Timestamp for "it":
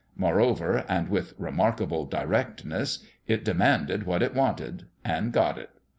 3.27-3.45, 4.23-4.33, 5.59-5.69